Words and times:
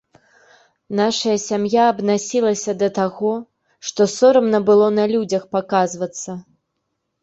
Наша 0.99 1.33
сям'я 1.47 1.83
абнасілася 1.93 2.71
да 2.81 2.91
таго, 2.99 3.31
што 3.91 4.11
сорамна 4.17 4.65
было 4.75 4.93
на 5.01 5.09
людзях 5.17 5.43
паказвацца. 5.57 6.31